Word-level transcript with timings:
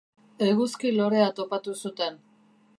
Eguzki-lorea 0.45 1.29
topatu 1.41 1.77
zuten. 1.85 2.21